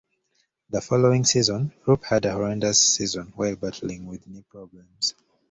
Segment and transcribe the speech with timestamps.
[0.71, 5.13] The following season, Rupe had a horrendous season while battling with knee problems.